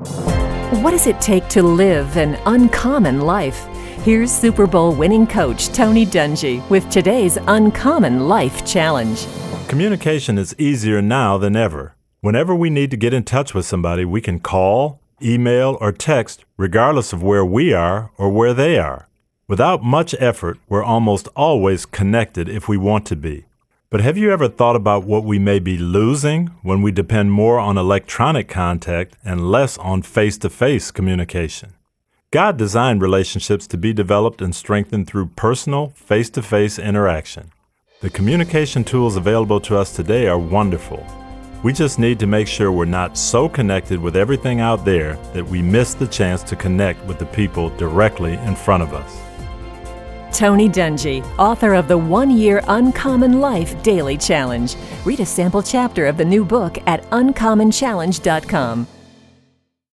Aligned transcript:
What 0.00 0.92
does 0.92 1.06
it 1.06 1.20
take 1.20 1.46
to 1.48 1.62
live 1.62 2.16
an 2.16 2.38
uncommon 2.46 3.20
life? 3.20 3.66
Here's 4.02 4.32
Super 4.32 4.66
Bowl 4.66 4.94
winning 4.94 5.26
coach 5.26 5.68
Tony 5.68 6.06
Dungy 6.06 6.66
with 6.70 6.88
today's 6.88 7.36
Uncommon 7.48 8.26
Life 8.26 8.64
Challenge. 8.64 9.26
Communication 9.68 10.38
is 10.38 10.54
easier 10.58 11.02
now 11.02 11.36
than 11.36 11.54
ever. 11.54 11.96
Whenever 12.22 12.54
we 12.54 12.70
need 12.70 12.90
to 12.92 12.96
get 12.96 13.12
in 13.12 13.24
touch 13.24 13.52
with 13.52 13.66
somebody, 13.66 14.06
we 14.06 14.22
can 14.22 14.40
call, 14.40 15.00
email, 15.22 15.76
or 15.82 15.92
text, 15.92 16.46
regardless 16.56 17.12
of 17.12 17.22
where 17.22 17.44
we 17.44 17.74
are 17.74 18.10
or 18.16 18.30
where 18.30 18.54
they 18.54 18.78
are. 18.78 19.06
Without 19.48 19.82
much 19.82 20.14
effort, 20.18 20.58
we're 20.66 20.82
almost 20.82 21.28
always 21.36 21.84
connected 21.84 22.48
if 22.48 22.68
we 22.68 22.78
want 22.78 23.04
to 23.06 23.16
be. 23.16 23.44
But 23.90 24.02
have 24.02 24.16
you 24.16 24.30
ever 24.30 24.46
thought 24.46 24.76
about 24.76 25.02
what 25.02 25.24
we 25.24 25.40
may 25.40 25.58
be 25.58 25.76
losing 25.76 26.46
when 26.62 26.80
we 26.80 26.92
depend 26.92 27.32
more 27.32 27.58
on 27.58 27.76
electronic 27.76 28.48
contact 28.48 29.16
and 29.24 29.50
less 29.50 29.76
on 29.78 30.02
face 30.02 30.38
to 30.38 30.48
face 30.48 30.92
communication? 30.92 31.74
God 32.30 32.56
designed 32.56 33.02
relationships 33.02 33.66
to 33.66 33.76
be 33.76 33.92
developed 33.92 34.40
and 34.40 34.54
strengthened 34.54 35.08
through 35.08 35.30
personal, 35.34 35.88
face 35.96 36.30
to 36.30 36.40
face 36.40 36.78
interaction. 36.78 37.50
The 38.00 38.10
communication 38.10 38.84
tools 38.84 39.16
available 39.16 39.58
to 39.62 39.76
us 39.76 39.92
today 39.92 40.28
are 40.28 40.38
wonderful. 40.38 41.04
We 41.64 41.72
just 41.72 41.98
need 41.98 42.20
to 42.20 42.28
make 42.28 42.46
sure 42.46 42.70
we're 42.70 42.84
not 42.84 43.18
so 43.18 43.48
connected 43.48 43.98
with 43.98 44.14
everything 44.14 44.60
out 44.60 44.84
there 44.84 45.16
that 45.34 45.44
we 45.44 45.62
miss 45.62 45.94
the 45.94 46.06
chance 46.06 46.44
to 46.44 46.54
connect 46.54 47.04
with 47.06 47.18
the 47.18 47.26
people 47.26 47.70
directly 47.70 48.34
in 48.34 48.54
front 48.54 48.84
of 48.84 48.94
us. 48.94 49.20
Tony 50.32 50.68
Dungy, 50.68 51.24
author 51.38 51.74
of 51.74 51.88
the 51.88 51.98
One 51.98 52.30
Year 52.30 52.62
Uncommon 52.68 53.40
Life 53.40 53.82
Daily 53.82 54.16
Challenge. 54.16 54.74
Read 55.04 55.20
a 55.20 55.26
sample 55.26 55.62
chapter 55.62 56.06
of 56.06 56.16
the 56.16 56.24
new 56.24 56.44
book 56.44 56.78
at 56.86 57.02
uncommonchallenge.com. 57.10 58.99